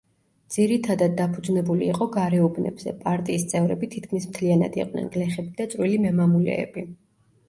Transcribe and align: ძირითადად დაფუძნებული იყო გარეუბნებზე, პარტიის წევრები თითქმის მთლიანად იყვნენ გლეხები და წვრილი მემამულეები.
ძირითადად 0.53 1.11
დაფუძნებული 1.17 1.83
იყო 1.91 2.07
გარეუბნებზე, 2.15 2.93
პარტიის 3.03 3.45
წევრები 3.51 3.89
თითქმის 3.97 4.25
მთლიანად 4.31 4.79
იყვნენ 4.81 5.13
გლეხები 5.17 5.53
და 5.61 5.69
წვრილი 5.75 6.01
მემამულეები. 6.07 6.85